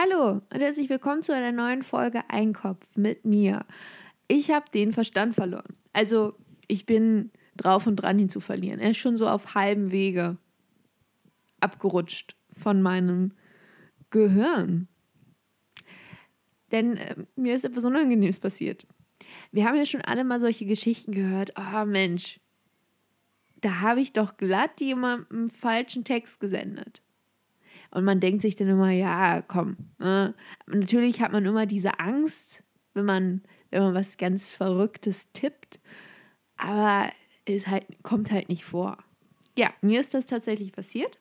[0.00, 3.66] Hallo und herzlich willkommen zu einer neuen Folge Einkopf mit mir.
[4.28, 5.74] Ich habe den Verstand verloren.
[5.92, 6.36] Also
[6.68, 8.78] ich bin drauf und dran, ihn zu verlieren.
[8.78, 10.36] Er ist schon so auf halbem Wege
[11.58, 13.32] abgerutscht von meinem
[14.10, 14.86] Gehirn.
[16.70, 18.86] Denn äh, mir ist etwas Unangenehmes passiert.
[19.50, 21.54] Wir haben ja schon alle mal solche Geschichten gehört.
[21.58, 22.38] Oh Mensch,
[23.62, 27.02] da habe ich doch glatt jemandem falschen Text gesendet.
[27.90, 29.76] Und man denkt sich dann immer, ja, komm.
[29.98, 30.34] Ne?
[30.66, 32.64] Natürlich hat man immer diese Angst,
[32.94, 35.80] wenn man, wenn man was ganz Verrücktes tippt.
[36.56, 37.10] Aber
[37.46, 38.98] es halt, kommt halt nicht vor.
[39.56, 41.18] Ja, mir ist das tatsächlich passiert.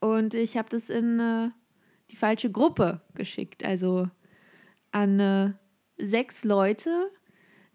[0.00, 1.50] Und ich habe das in äh,
[2.10, 3.64] die falsche Gruppe geschickt.
[3.64, 4.08] Also
[4.92, 5.52] an äh,
[5.98, 7.10] sechs Leute,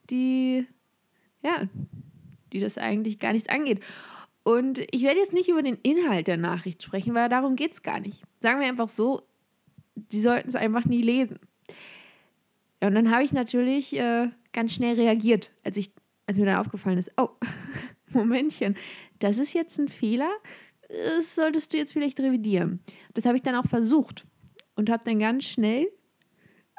[0.09, 0.67] die,
[1.41, 1.67] ja,
[2.53, 3.83] die das eigentlich gar nichts angeht.
[4.43, 7.83] Und ich werde jetzt nicht über den Inhalt der Nachricht sprechen, weil darum geht es
[7.83, 8.23] gar nicht.
[8.39, 9.21] Sagen wir einfach so,
[9.95, 11.39] die sollten es einfach nie lesen.
[12.81, 15.91] Ja, und dann habe ich natürlich äh, ganz schnell reagiert, als, ich,
[16.25, 17.29] als mir dann aufgefallen ist, oh,
[18.13, 18.75] Momentchen,
[19.19, 20.31] das ist jetzt ein Fehler,
[20.89, 22.79] das solltest du jetzt vielleicht revidieren.
[23.13, 24.25] Das habe ich dann auch versucht
[24.75, 25.87] und habe dann ganz schnell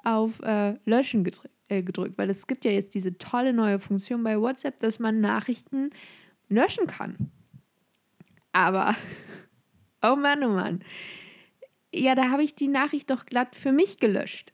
[0.05, 4.25] auf äh, Löschen gedrückt, äh, gedrückt, weil es gibt ja jetzt diese tolle neue Funktion
[4.25, 5.91] bei WhatsApp, dass man Nachrichten
[6.49, 7.31] löschen kann.
[8.53, 8.95] Aber,
[10.03, 10.85] oh Mann, oh Mann.
[11.95, 14.53] Ja, da habe ich die Nachricht doch glatt für mich gelöscht.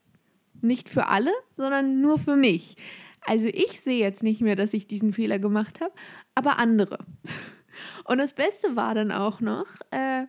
[0.60, 2.76] Nicht für alle, sondern nur für mich.
[3.20, 5.92] Also ich sehe jetzt nicht mehr, dass ich diesen Fehler gemacht habe,
[6.34, 6.98] aber andere.
[8.04, 10.26] Und das Beste war dann auch noch, äh,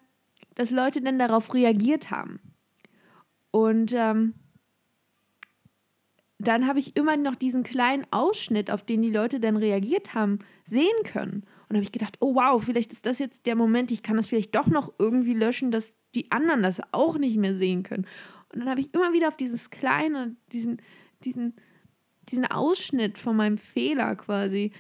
[0.56, 2.40] dass Leute dann darauf reagiert haben.
[3.52, 4.36] Und ähm,
[6.38, 10.40] dann habe ich immer noch diesen kleinen Ausschnitt, auf den die Leute dann reagiert haben,
[10.64, 11.46] sehen können.
[11.70, 14.28] Und habe ich gedacht, oh wow, vielleicht ist das jetzt der Moment, ich kann das
[14.28, 18.08] vielleicht doch noch irgendwie löschen, dass die anderen das auch nicht mehr sehen können.
[18.52, 20.82] Und dann habe ich immer wieder auf dieses kleine, diesen,
[21.24, 21.54] diesen,
[22.24, 24.72] diesen Ausschnitt von meinem Fehler quasi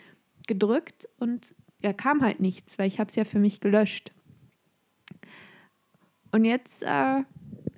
[0.47, 4.11] gedrückt und ja, kam halt nichts, weil ich habe es ja für mich gelöscht.
[6.31, 7.23] Und jetzt äh,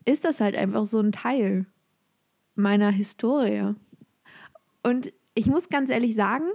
[0.06, 1.66] ist das halt einfach so ein Teil
[2.56, 3.76] meiner Historie.
[4.84, 6.46] Und ich muss ganz ehrlich sagen,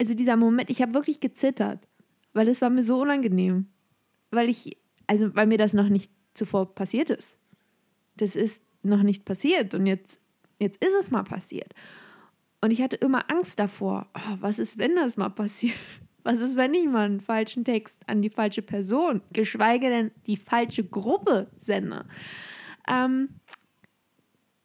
[0.00, 1.88] also dieser Moment, ich habe wirklich gezittert,
[2.32, 3.68] weil es war mir so unangenehm.
[4.30, 7.38] Weil ich, also weil mir das noch nicht zuvor passiert ist.
[8.16, 10.20] Das ist noch nicht passiert und jetzt,
[10.58, 11.72] jetzt ist es mal passiert.
[12.60, 15.76] Und ich hatte immer Angst davor, oh, was ist, wenn das mal passiert?
[16.26, 20.38] Was ist, wenn ich mal einen falschen Text an die falsche Person, geschweige denn die
[20.38, 22.06] falsche Gruppe sende?
[22.88, 23.28] Ähm,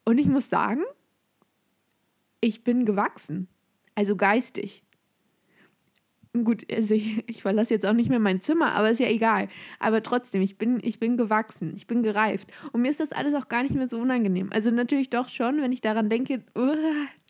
[0.06, 0.80] und ich muss sagen,
[2.40, 3.46] ich bin gewachsen,
[3.94, 4.84] also geistig
[6.32, 9.48] gut, also ich, ich, verlasse jetzt auch nicht mehr mein Zimmer, aber ist ja egal.
[9.78, 12.48] Aber trotzdem, ich bin, ich bin gewachsen, ich bin gereift.
[12.72, 14.50] Und mir ist das alles auch gar nicht mehr so unangenehm.
[14.52, 16.74] Also natürlich doch schon, wenn ich daran denke, uh,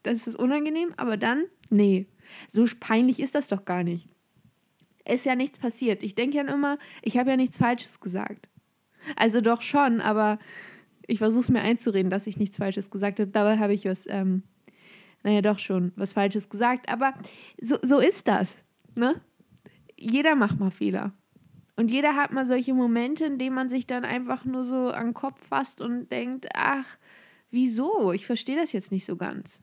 [0.03, 2.07] das ist unangenehm, aber dann, nee,
[2.49, 4.09] so peinlich ist das doch gar nicht.
[5.07, 6.03] Ist ja nichts passiert.
[6.03, 8.49] Ich denke ja immer, ich habe ja nichts Falsches gesagt.
[9.17, 10.39] Also doch schon, aber
[11.07, 13.31] ich versuche es mir einzureden, dass ich nichts Falsches gesagt habe.
[13.31, 14.43] Dabei habe ich was, ähm,
[15.23, 16.89] naja, doch schon was Falsches gesagt.
[16.89, 17.15] Aber
[17.61, 18.63] so, so ist das.
[18.95, 19.21] Ne?
[19.99, 21.13] Jeder macht mal Fehler.
[21.77, 25.09] Und jeder hat mal solche Momente, in denen man sich dann einfach nur so an
[25.09, 26.99] den Kopf fasst und denkt, ach,
[27.51, 28.13] wieso?
[28.13, 29.63] Ich verstehe das jetzt nicht so ganz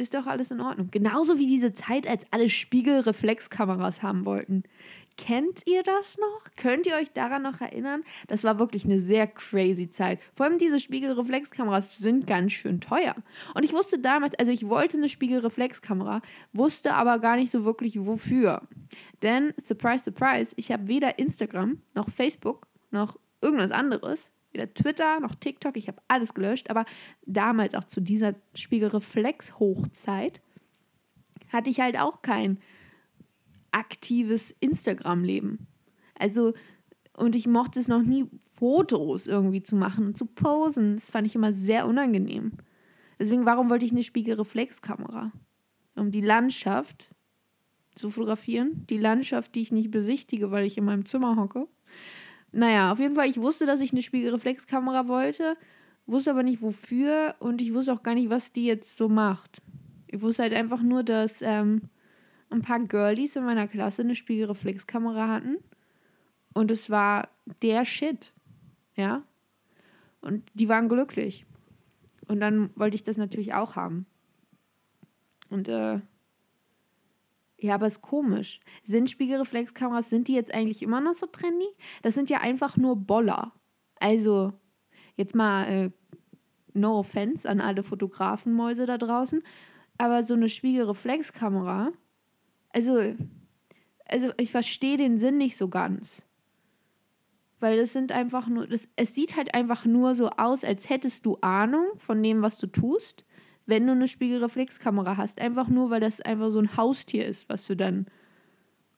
[0.00, 0.90] ist doch alles in Ordnung.
[0.90, 4.64] Genauso wie diese Zeit, als alle Spiegelreflexkameras haben wollten.
[5.20, 6.56] Kennt ihr das noch?
[6.56, 8.04] Könnt ihr euch daran noch erinnern?
[8.26, 10.18] Das war wirklich eine sehr crazy Zeit.
[10.34, 13.14] Vor allem diese Spiegelreflexkameras sind ganz schön teuer.
[13.54, 16.22] Und ich wusste damals, also ich wollte eine Spiegelreflexkamera,
[16.54, 18.62] wusste aber gar nicht so wirklich wofür.
[19.22, 25.36] Denn, surprise, surprise, ich habe weder Instagram noch Facebook noch irgendwas anderes weder Twitter noch
[25.36, 26.84] TikTok, ich habe alles gelöscht, aber
[27.24, 30.40] damals auch zu dieser Spiegelreflex-Hochzeit
[31.52, 32.58] hatte ich halt auch kein
[33.72, 35.66] aktives Instagram-Leben.
[36.18, 36.54] Also,
[37.16, 40.96] und ich mochte es noch nie, Fotos irgendwie zu machen und zu posen.
[40.96, 42.52] Das fand ich immer sehr unangenehm.
[43.18, 45.32] Deswegen, warum wollte ich eine Spiegelreflexkamera?
[45.96, 47.14] Um die Landschaft
[47.94, 48.86] zu fotografieren.
[48.88, 51.68] Die Landschaft, die ich nicht besichtige, weil ich in meinem Zimmer hocke.
[52.52, 55.56] Naja, auf jeden Fall, ich wusste, dass ich eine Spiegelreflexkamera wollte,
[56.06, 59.62] wusste aber nicht wofür und ich wusste auch gar nicht, was die jetzt so macht.
[60.08, 61.82] Ich wusste halt einfach nur, dass ähm,
[62.50, 65.58] ein paar Girlies in meiner Klasse eine Spiegelreflexkamera hatten
[66.52, 67.28] und es war
[67.62, 68.32] der Shit.
[68.96, 69.22] Ja.
[70.20, 71.46] Und die waren glücklich.
[72.26, 74.06] Und dann wollte ich das natürlich auch haben.
[75.48, 76.00] Und äh,
[77.58, 78.60] ja, aber ist komisch.
[78.84, 81.68] Sind Spiegelreflexkameras, sind die jetzt eigentlich immer noch so trendy?
[82.02, 83.52] Das sind ja einfach nur Boller.
[83.96, 84.52] Also,
[85.16, 85.90] jetzt mal äh,
[86.72, 89.42] no offense an alle Fotografenmäuse da draußen,
[89.98, 91.92] aber so eine Spiegelreflexkamera,
[92.70, 93.14] also,
[94.06, 96.22] also ich verstehe den Sinn nicht so ganz.
[97.60, 101.26] Weil das sind einfach nur, das, es sieht halt einfach nur so aus, als hättest
[101.26, 103.26] du Ahnung von dem, was du tust,
[103.66, 105.40] wenn du eine Spiegelreflexkamera hast.
[105.40, 108.06] Einfach nur, weil das einfach so ein Haustier ist, was du dann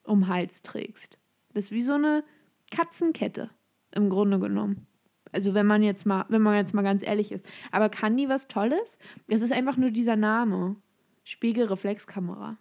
[0.03, 1.19] um Hals trägst.
[1.53, 2.23] Das ist wie so eine
[2.71, 3.49] Katzenkette,
[3.91, 4.87] im Grunde genommen.
[5.31, 7.45] Also wenn man jetzt mal, wenn man jetzt mal ganz ehrlich ist.
[7.71, 8.97] Aber kann die was Tolles?
[9.27, 10.75] Das ist einfach nur dieser Name.
[11.23, 12.57] Spiegelreflexkamera.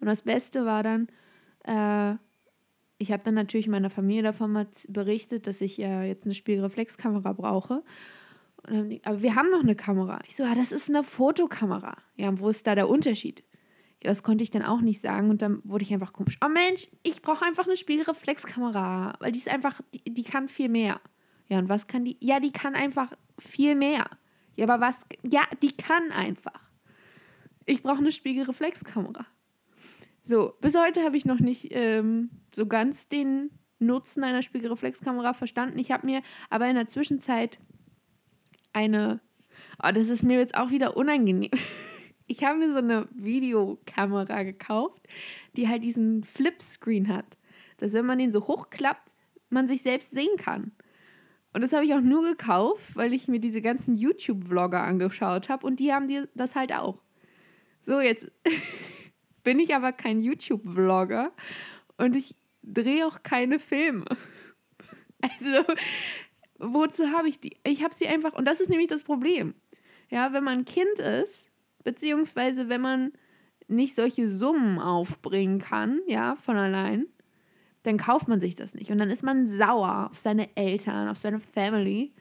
[0.00, 1.08] Und das Beste war dann,
[1.64, 2.16] äh,
[2.98, 7.82] ich habe dann natürlich meiner Familie davon berichtet, dass ich ja jetzt eine Spiegelreflexkamera brauche.
[8.68, 10.20] Die, aber wir haben noch eine Kamera.
[10.26, 11.96] Ich so, ja, das ist eine Fotokamera.
[12.16, 13.42] Ja, wo ist da der Unterschied?
[14.02, 16.38] Ja, das konnte ich dann auch nicht sagen und dann wurde ich einfach komisch.
[16.44, 20.68] Oh Mensch, ich brauche einfach eine Spiegelreflexkamera, weil die ist einfach, die, die kann viel
[20.68, 21.00] mehr.
[21.48, 22.16] Ja, und was kann die?
[22.20, 24.04] Ja, die kann einfach viel mehr.
[24.56, 25.06] Ja, aber was?
[25.30, 26.70] Ja, die kann einfach.
[27.66, 29.26] Ich brauche eine Spiegelreflexkamera.
[30.30, 33.50] So, bis heute habe ich noch nicht ähm, so ganz den
[33.80, 35.76] Nutzen einer Spiegelreflexkamera verstanden.
[35.80, 37.58] Ich habe mir aber in der Zwischenzeit
[38.72, 39.20] eine,
[39.82, 41.50] oh, das ist mir jetzt auch wieder unangenehm.
[42.28, 45.04] Ich habe mir so eine Videokamera gekauft,
[45.56, 47.36] die halt diesen Flipscreen hat.
[47.78, 49.16] Dass wenn man den so hochklappt,
[49.48, 50.70] man sich selbst sehen kann.
[51.52, 55.66] Und das habe ich auch nur gekauft, weil ich mir diese ganzen YouTube-Vlogger angeschaut habe
[55.66, 57.02] und die haben die das halt auch.
[57.82, 58.30] So, jetzt
[59.42, 61.32] bin ich aber kein YouTube-Vlogger
[61.96, 64.04] und ich drehe auch keine Filme.
[65.22, 65.74] Also,
[66.58, 67.58] wozu habe ich die?
[67.62, 69.52] Ich habe sie einfach, und das ist nämlich das Problem.
[70.08, 71.50] Ja, wenn man Kind ist,
[71.84, 73.12] beziehungsweise wenn man
[73.68, 77.04] nicht solche Summen aufbringen kann, ja, von allein,
[77.82, 78.90] dann kauft man sich das nicht.
[78.90, 82.14] Und dann ist man sauer auf seine Eltern, auf seine Family,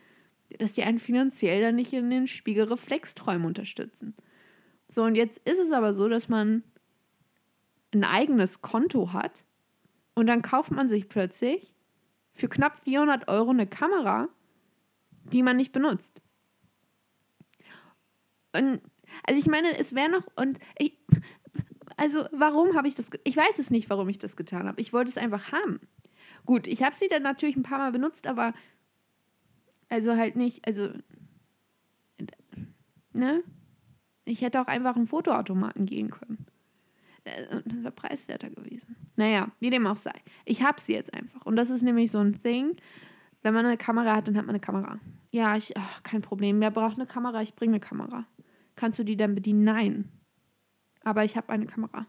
[0.57, 4.15] dass die einen finanziell dann nicht in den Spiegelreflexträumen unterstützen.
[4.87, 6.63] So, und jetzt ist es aber so, dass man
[7.93, 9.43] ein eigenes Konto hat
[10.13, 11.73] und dann kauft man sich plötzlich
[12.33, 14.29] für knapp 400 Euro eine Kamera,
[15.23, 16.21] die man nicht benutzt.
[18.53, 18.81] Und
[19.23, 20.97] also ich meine, es wäre noch und ich,
[21.97, 23.09] also warum habe ich das?
[23.23, 24.79] Ich weiß es nicht, warum ich das getan habe.
[24.79, 25.79] Ich wollte es einfach haben.
[26.45, 28.53] Gut, ich habe sie dann natürlich ein paar Mal benutzt, aber
[29.89, 30.89] also halt nicht, also
[33.13, 33.43] ne?
[34.25, 36.45] Ich hätte auch einfach einen Fotoautomaten gehen können.
[37.23, 38.95] Äh, das wäre preiswerter gewesen.
[39.15, 40.13] Naja, wie dem auch sei.
[40.45, 41.45] Ich habe sie jetzt einfach.
[41.45, 42.75] Und das ist nämlich so ein Thing.
[43.41, 44.99] Wenn man eine Kamera hat, dann hat man eine Kamera.
[45.31, 46.59] Ja, ich, ach, kein Problem.
[46.59, 47.41] Wer braucht eine Kamera?
[47.41, 48.25] Ich bringe eine Kamera.
[48.75, 49.63] Kannst du die dann bedienen?
[49.63, 50.09] Nein.
[51.03, 52.05] Aber ich habe eine Kamera.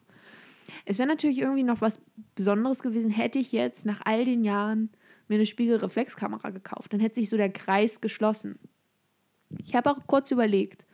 [0.85, 2.01] Es wäre natürlich irgendwie noch was
[2.35, 4.91] Besonderes gewesen, hätte ich jetzt nach all den Jahren
[5.29, 6.93] mir eine Spiegelreflexkamera gekauft.
[6.93, 8.59] Dann hätte sich so der Kreis geschlossen.
[9.59, 10.87] Ich habe auch kurz überlegt.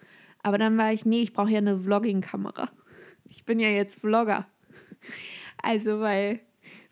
[0.43, 2.71] Aber dann war ich, nee, ich brauche ja eine Vlogging-Kamera.
[3.29, 4.47] Ich bin ja jetzt Vlogger.
[5.63, 6.41] Also, weil,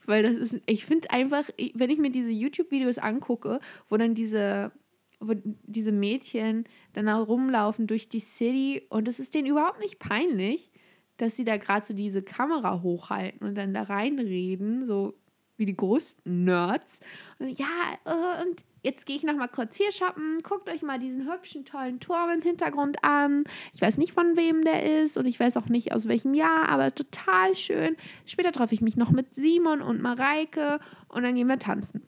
[0.07, 4.73] weil das ist, ich finde einfach, wenn ich mir diese YouTube-Videos angucke, wo dann diese,
[5.21, 9.99] wo diese Mädchen dann auch rumlaufen durch die City und es ist denen überhaupt nicht
[9.99, 10.71] peinlich,
[11.17, 15.15] dass sie da gerade so diese Kamera hochhalten und dann da reinreden, so
[15.57, 17.01] wie die größten Nerds.
[17.39, 17.67] Und ja,
[18.05, 20.41] äh, und jetzt gehe ich noch mal kurz hier shoppen.
[20.43, 23.45] Guckt euch mal diesen hübschen, tollen Turm im Hintergrund an.
[23.73, 26.69] Ich weiß nicht, von wem der ist und ich weiß auch nicht, aus welchem Jahr,
[26.69, 27.97] aber total schön.
[28.27, 32.03] Später treffe ich mich noch mit Simon und Mareike und dann gehen wir tanzen.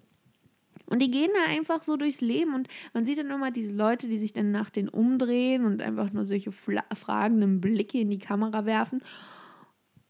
[0.88, 4.06] Und die gehen da einfach so durchs Leben und man sieht dann immer diese Leute,
[4.06, 8.66] die sich dann nach denen umdrehen und einfach nur solche fragenden Blicke in die Kamera
[8.66, 9.02] werfen.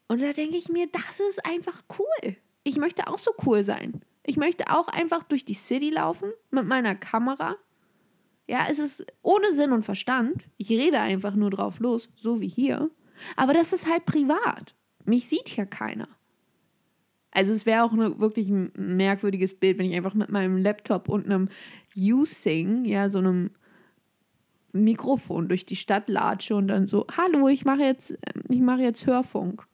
[0.09, 2.37] Und da denke ich mir, das ist einfach cool.
[2.63, 4.03] Ich möchte auch so cool sein.
[4.29, 7.57] Ich möchte auch einfach durch die City laufen mit meiner Kamera.
[8.49, 10.45] Ja, es ist ohne Sinn und Verstand.
[10.57, 12.91] Ich rede einfach nur drauf los, so wie hier.
[13.37, 14.75] Aber das ist halt privat.
[15.05, 16.09] Mich sieht hier keiner.
[17.31, 21.27] Also es wäre auch ein wirklich merkwürdiges Bild, wenn ich einfach mit meinem Laptop und
[21.27, 21.49] einem
[21.97, 23.51] Using, ja, so einem
[24.73, 28.19] Mikrofon durch die Stadt latsche und dann so, hallo, ich mache jetzt,
[28.49, 29.67] ich mache jetzt Hörfunk.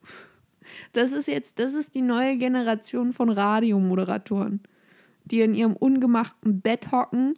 [0.91, 4.61] Das ist jetzt, das ist die neue Generation von Radiomoderatoren,
[5.25, 7.33] die in ihrem ungemachten Bett hocken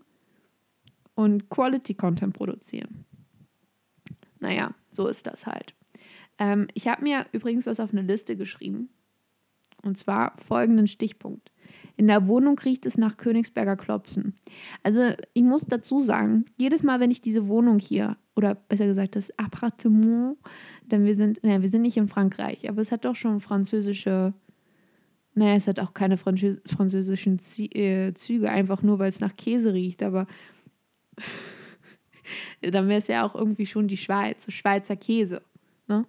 [1.16, 3.06] und Quality Content produzieren.
[4.40, 5.74] Naja, so ist das halt.
[6.38, 8.90] Ähm, ich habe mir übrigens was auf eine Liste geschrieben.
[9.82, 11.52] Und zwar folgenden Stichpunkt.
[11.96, 14.34] In der Wohnung riecht es nach Königsberger Klopsen.
[14.84, 19.16] Also ich muss dazu sagen, jedes Mal, wenn ich diese Wohnung hier, oder besser gesagt
[19.16, 20.38] das Appartement,
[20.92, 24.34] denn wir sind, naja, wir sind nicht in Frankreich, aber es hat doch schon französische,
[25.34, 27.40] naja, es hat auch keine französischen
[27.74, 30.28] äh, Züge, einfach nur, weil es nach Käse riecht, aber
[32.62, 35.42] Dann wäre es ja auch irgendwie schon die Schweiz, Schweizer Käse.
[35.88, 36.06] Ne?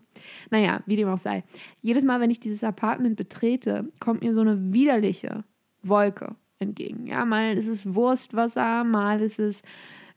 [0.51, 1.45] Naja, wie dem auch sei.
[1.83, 5.45] Jedes Mal, wenn ich dieses Apartment betrete, kommt mir so eine widerliche
[5.83, 7.07] Wolke entgegen.
[7.07, 9.63] Ja, mal ist es Wurstwasser, mal ist es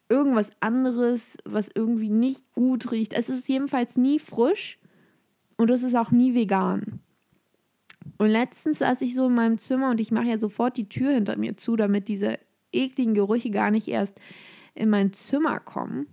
[0.09, 3.13] irgendwas anderes, was irgendwie nicht gut riecht.
[3.13, 4.79] Es ist jedenfalls nie frisch
[5.57, 6.99] und es ist auch nie vegan.
[8.17, 11.11] Und letztens saß ich so in meinem Zimmer und ich mache ja sofort die Tür
[11.11, 12.39] hinter mir zu, damit diese
[12.71, 14.19] ekligen Gerüche gar nicht erst
[14.73, 16.07] in mein Zimmer kommen.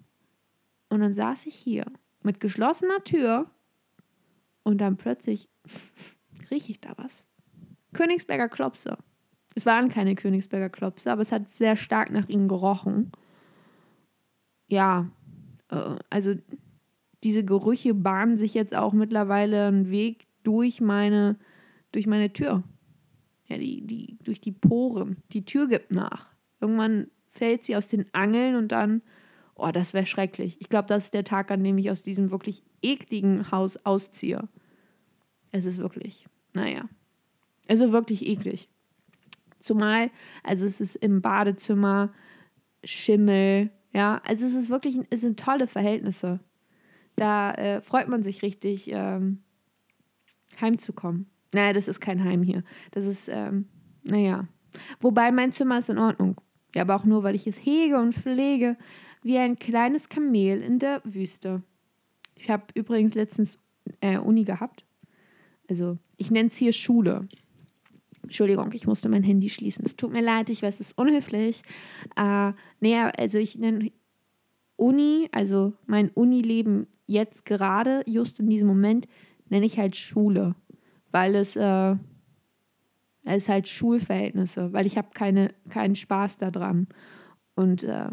[0.88, 1.86] Und dann saß ich hier
[2.22, 3.50] mit geschlossener Tür
[4.62, 5.48] und dann plötzlich
[6.50, 7.24] rieche ich da was.
[7.92, 8.98] Königsberger Klopse.
[9.54, 13.10] Es waren keine Königsberger Klopse, aber es hat sehr stark nach ihnen gerochen.
[14.68, 15.10] Ja,
[15.70, 16.34] äh, also
[17.24, 21.38] diese Gerüche bahnen sich jetzt auch mittlerweile einen Weg durch meine,
[21.92, 22.62] durch meine Tür.
[23.48, 25.18] Ja, die, die, durch die Poren.
[25.32, 26.34] Die Tür gibt nach.
[26.60, 29.02] Irgendwann fällt sie aus den Angeln und dann,
[29.54, 30.56] oh, das wäre schrecklich.
[30.60, 34.48] Ich glaube, das ist der Tag, an dem ich aus diesem wirklich ekligen Haus ausziehe.
[35.52, 36.88] Es ist wirklich, naja,
[37.68, 38.68] also wirklich eklig.
[39.58, 40.10] Zumal,
[40.42, 42.12] also es ist im Badezimmer
[42.84, 46.40] Schimmel, ja, also es ist wirklich, es sind tolle Verhältnisse.
[47.16, 49.38] Da äh, freut man sich richtig, ähm,
[50.60, 51.30] heimzukommen.
[51.54, 52.62] Naja, das ist kein Heim hier.
[52.90, 53.70] Das ist, ähm,
[54.02, 54.48] naja.
[55.00, 56.38] Wobei mein Zimmer ist in Ordnung.
[56.74, 58.76] Ja, aber auch nur, weil ich es hege und pflege,
[59.22, 61.62] wie ein kleines Kamel in der Wüste.
[62.34, 63.58] Ich habe übrigens letztens
[64.02, 64.84] äh, Uni gehabt.
[65.70, 67.26] Also, ich nenne es hier Schule.
[68.26, 69.84] Entschuldigung, ich musste mein Handy schließen.
[69.84, 71.62] Es tut mir leid, ich weiß, es ist unhöflich.
[72.16, 73.92] Äh, naja, also ich nenne
[74.76, 79.06] Uni, also mein Unileben jetzt gerade, just in diesem Moment,
[79.48, 80.56] nenne ich halt Schule,
[81.12, 81.92] weil es, äh,
[83.24, 86.88] es ist halt Schulverhältnisse, weil ich habe keine, keinen Spaß daran.
[87.54, 88.08] Und äh,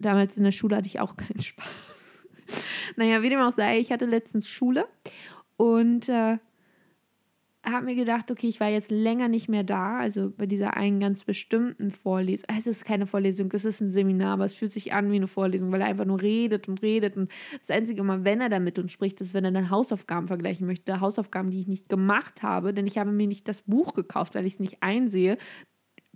[0.00, 1.66] damals in der Schule hatte ich auch keinen Spaß.
[2.96, 4.86] naja, wie dem auch sei, ich hatte letztens Schule
[5.56, 6.38] und äh,
[7.64, 10.98] habe mir gedacht, okay, ich war jetzt länger nicht mehr da, also bei dieser einen
[10.98, 12.46] ganz bestimmten Vorlesung.
[12.58, 15.28] Es ist keine Vorlesung, es ist ein Seminar, aber es fühlt sich an wie eine
[15.28, 17.16] Vorlesung, weil er einfach nur redet und redet.
[17.16, 20.26] Und das Einzige Mal, wenn er da mit uns spricht, ist, wenn er dann Hausaufgaben
[20.26, 21.00] vergleichen möchte.
[21.00, 24.46] Hausaufgaben, die ich nicht gemacht habe, denn ich habe mir nicht das Buch gekauft, weil
[24.46, 25.38] ich es nicht einsehe,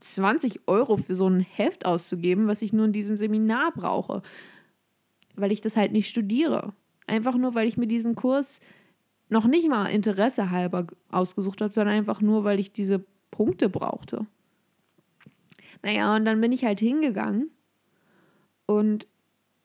[0.01, 4.23] 20 Euro für so ein Heft auszugeben, was ich nur in diesem Seminar brauche.
[5.37, 6.73] Weil ich das halt nicht studiere.
[7.07, 8.61] Einfach nur, weil ich mir diesen Kurs
[9.29, 14.27] noch nicht mal Interesse halber ausgesucht habe, sondern einfach nur, weil ich diese Punkte brauchte.
[15.83, 17.51] Naja, und dann bin ich halt hingegangen
[18.67, 19.07] und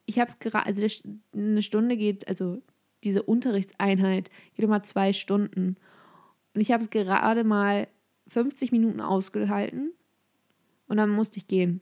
[0.06, 0.86] ich habe es gerade, also
[1.34, 2.62] eine Stunde geht, also
[3.04, 5.78] diese Unterrichtseinheit geht immer zwei Stunden.
[6.54, 7.88] Und ich habe es gerade mal
[8.28, 9.94] 50 Minuten ausgehalten
[10.88, 11.82] und dann musste ich gehen.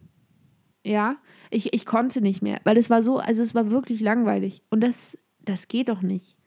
[0.86, 1.18] Ja,
[1.50, 4.64] ich, ich konnte nicht mehr, weil es war so, also es war wirklich langweilig.
[4.70, 6.38] Und das, das geht doch nicht.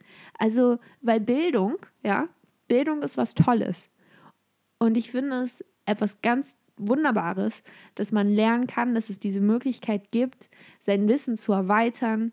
[0.43, 2.29] Also, weil Bildung, ja,
[2.67, 3.89] Bildung ist was Tolles.
[4.81, 7.63] Und ich finde es etwas ganz Wunderbares,
[7.95, 12.33] dass man lernen kann, dass es diese Möglichkeit gibt, sein Wissen zu erweitern.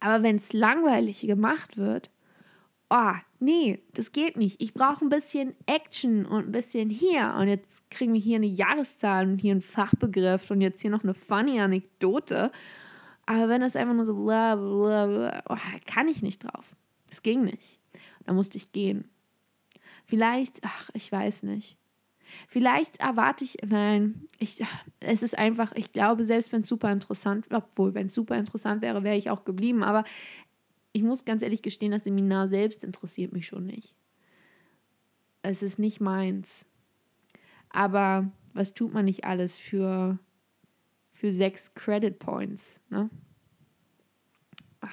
[0.00, 2.10] Aber wenn es langweilig gemacht wird,
[2.90, 4.60] oh, nee, das geht nicht.
[4.60, 7.36] Ich brauche ein bisschen Action und ein bisschen hier.
[7.38, 11.04] Und jetzt kriegen wir hier eine Jahreszahl und hier einen Fachbegriff und jetzt hier noch
[11.04, 12.52] eine funny Anekdote.
[13.24, 15.56] Aber wenn das einfach nur so bla bla bla, oh,
[15.86, 16.76] kann ich nicht drauf.
[17.12, 17.78] Es ging nicht.
[18.24, 19.08] Da musste ich gehen.
[20.06, 21.76] Vielleicht, ach, ich weiß nicht.
[22.48, 24.64] Vielleicht erwarte ich, nein, ich,
[25.00, 28.80] es ist einfach, ich glaube, selbst wenn es super interessant, obwohl, wenn es super interessant
[28.80, 30.04] wäre, wäre ich auch geblieben, aber
[30.92, 33.94] ich muss ganz ehrlich gestehen, das Seminar selbst interessiert mich schon nicht.
[35.42, 36.64] Es ist nicht meins.
[37.68, 40.18] Aber was tut man nicht alles für
[41.12, 42.80] für sechs Credit Points.
[42.88, 43.08] Ne?
[44.80, 44.90] Ach,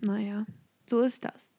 [0.00, 0.46] naja,
[0.88, 1.51] so ist das.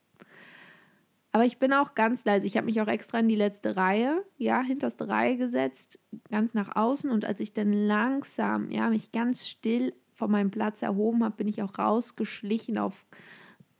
[1.35, 2.45] Aber ich bin auch ganz leise.
[2.45, 5.99] Ich habe mich auch extra in die letzte Reihe, ja, hinterste Reihe gesetzt,
[6.29, 7.09] ganz nach außen.
[7.09, 11.47] Und als ich dann langsam, ja, mich ganz still von meinem Platz erhoben habe, bin
[11.47, 13.07] ich auch rausgeschlichen auf,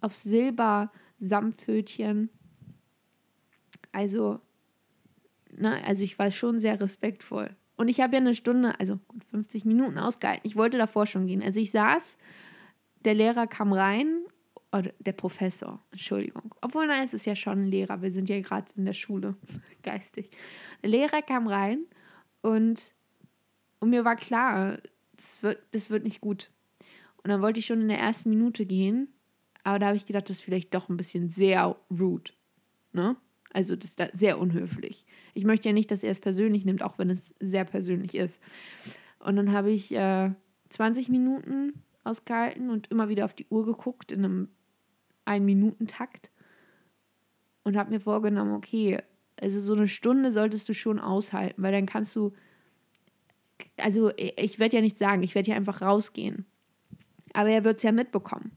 [0.02, 2.32] auf Silber-Samtpfötchen.
[3.92, 4.40] Also,
[5.56, 7.56] ne, also ich war schon sehr respektvoll.
[7.76, 10.42] Und ich habe ja eine Stunde, also 50 Minuten ausgehalten.
[10.44, 11.44] Ich wollte davor schon gehen.
[11.44, 12.18] Also ich saß,
[13.06, 14.24] der Lehrer kam rein,
[14.74, 16.54] oder der Professor, Entschuldigung.
[16.62, 18.02] Obwohl, nein, es ist ja schon ein Lehrer.
[18.02, 19.36] Wir sind ja gerade in der Schule,
[19.84, 20.32] geistig.
[20.82, 21.86] Der Lehrer kam rein
[22.42, 22.94] und,
[23.80, 24.80] und mir war klar,
[25.16, 26.50] das wird, das wird nicht gut.
[27.24, 29.08] Und dann wollte ich schon in der ersten Minute gehen,
[29.64, 32.32] aber da habe ich gedacht, das ist vielleicht doch ein bisschen sehr rude.
[32.92, 33.16] Ne?
[33.54, 35.06] Also das ist sehr unhöflich.
[35.36, 38.42] Ich möchte ja nicht, dass er es persönlich nimmt, auch wenn es sehr persönlich ist.
[39.20, 40.32] Und dann habe ich äh,
[40.70, 44.50] 20 Minuten ausgehalten und immer wieder auf die Uhr geguckt in einem
[45.26, 46.32] Ein-Minuten-Takt
[47.64, 49.02] und habe mir vorgenommen, okay,
[49.40, 52.34] also so eine Stunde solltest du schon aushalten, weil dann kannst du,
[53.78, 56.46] also ich werde ja nicht sagen, ich werde ja einfach rausgehen.
[57.34, 58.52] Aber er wird es ja mitbekommen.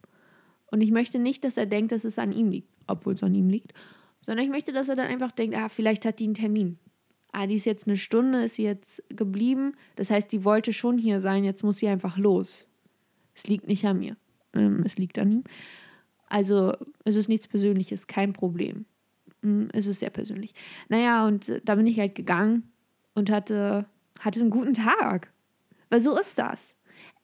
[0.71, 3.35] Und ich möchte nicht, dass er denkt, dass es an ihm liegt, obwohl es an
[3.35, 3.73] ihm liegt,
[4.21, 6.79] sondern ich möchte, dass er dann einfach denkt, ah, vielleicht hat die einen Termin.
[7.33, 9.75] Ah, die ist jetzt eine Stunde, ist sie jetzt geblieben.
[9.95, 12.67] Das heißt, die wollte schon hier sein, jetzt muss sie einfach los.
[13.35, 14.17] Es liegt nicht an mir.
[14.55, 15.45] Ähm, es liegt an ihm.
[16.29, 16.73] Also
[17.05, 18.87] es ist nichts Persönliches, kein Problem.
[19.43, 20.55] Hm, es ist sehr persönlich.
[20.89, 22.71] Naja, und da bin ich halt gegangen
[23.15, 23.87] und hatte,
[24.21, 25.33] hatte einen guten Tag.
[25.89, 26.75] Weil so ist das.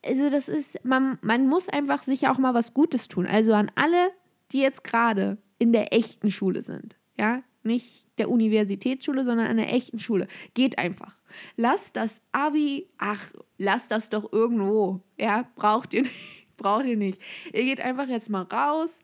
[0.05, 3.25] Also, das ist, man, man muss einfach sich auch mal was Gutes tun.
[3.25, 4.11] Also an alle,
[4.51, 6.97] die jetzt gerade in der echten Schule sind.
[7.17, 10.27] Ja, nicht der Universitätsschule, sondern an der echten Schule.
[10.53, 11.17] Geht einfach.
[11.55, 15.01] Lasst das Abi, ach, lasst das doch irgendwo.
[15.17, 16.42] Ja, braucht ihr nicht.
[16.57, 17.21] Braucht ihr nicht.
[17.53, 18.99] Ihr geht einfach jetzt mal raus,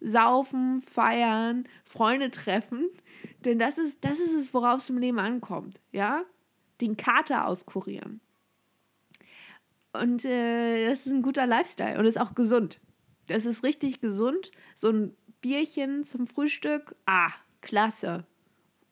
[0.00, 2.88] saufen, feiern, Freunde treffen.
[3.44, 5.80] Denn das ist, das ist es, worauf es im Leben ankommt.
[5.92, 6.24] Ja?
[6.80, 8.20] Den Kater auskurieren.
[9.92, 12.80] Und äh, das ist ein guter Lifestyle und ist auch gesund.
[13.26, 14.50] Das ist richtig gesund.
[14.74, 17.30] So ein Bierchen zum Frühstück, ah,
[17.60, 18.26] klasse.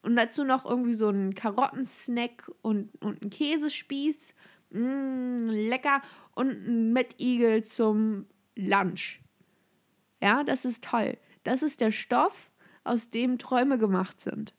[0.01, 4.33] Und dazu noch irgendwie so ein Karottensnack und, und ein Käsespieß,
[4.71, 6.01] mm, lecker.
[6.33, 9.21] Und ein Mettigel zum Lunch.
[10.21, 11.17] Ja, das ist toll.
[11.43, 12.51] Das ist der Stoff,
[12.87, 14.53] aus dem Träume gemacht sind.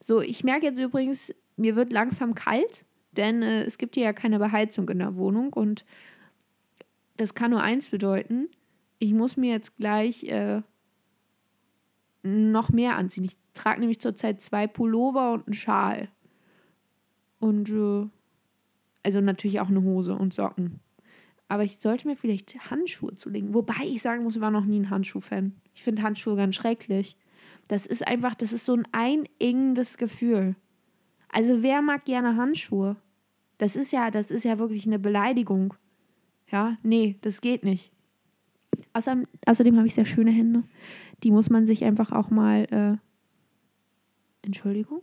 [0.00, 4.12] So, ich merke jetzt übrigens, mir wird langsam kalt, denn äh, es gibt hier ja
[4.12, 5.84] keine Beheizung in der Wohnung und
[7.16, 8.48] das kann nur eins bedeuten.
[8.98, 10.62] Ich muss mir jetzt gleich äh,
[12.22, 13.24] noch mehr anziehen.
[13.24, 16.08] Ich trage nämlich zurzeit zwei Pullover und einen Schal.
[17.38, 18.08] Und äh,
[19.02, 20.80] also natürlich auch eine Hose und Socken.
[21.48, 23.54] Aber ich sollte mir vielleicht Handschuhe zulegen.
[23.54, 25.54] Wobei ich sagen muss, ich war noch nie ein Handschuh-Fan.
[25.74, 27.16] Ich finde Handschuhe ganz schrecklich.
[27.68, 30.54] Das ist einfach, das ist so ein einengendes Gefühl.
[31.28, 32.96] Also wer mag gerne Handschuhe?
[33.58, 35.74] Das ist ja, das ist ja wirklich eine Beleidigung.
[36.50, 37.92] Ja, nee, das geht nicht.
[38.92, 40.62] Außerdem, außerdem habe ich sehr schöne Hände.
[41.22, 42.64] Die muss man sich einfach auch mal.
[42.70, 43.10] Äh
[44.42, 45.02] Entschuldigung?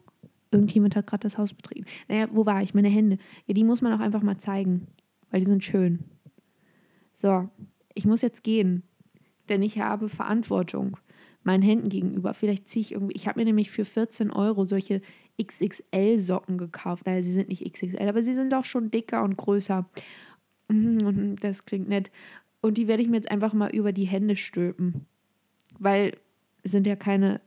[0.51, 1.85] Irgendjemand hat gerade das Haus betrieben.
[2.07, 2.73] Naja, wo war ich?
[2.73, 3.17] Meine Hände.
[3.45, 4.87] Ja, die muss man auch einfach mal zeigen,
[5.29, 6.05] weil die sind schön.
[7.13, 7.49] So,
[7.93, 8.83] ich muss jetzt gehen,
[9.49, 10.97] denn ich habe Verantwortung
[11.43, 12.33] meinen Händen gegenüber.
[12.33, 13.15] Vielleicht ziehe ich irgendwie.
[13.15, 15.01] Ich habe mir nämlich für 14 Euro solche
[15.41, 17.05] XXL-Socken gekauft.
[17.05, 19.89] Naja, sie sind nicht XXL, aber sie sind doch schon dicker und größer.
[21.39, 22.11] Das klingt nett.
[22.59, 25.05] Und die werde ich mir jetzt einfach mal über die Hände stülpen.
[25.79, 26.17] Weil
[26.63, 27.39] es sind ja keine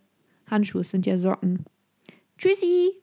[0.50, 1.66] Handschuhe, es sind ja Socken.
[2.40, 2.99] 举起。